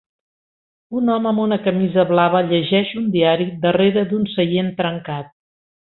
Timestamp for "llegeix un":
2.53-3.07